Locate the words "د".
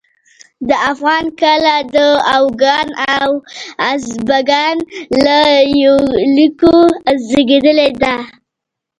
0.67-0.69, 1.95-1.97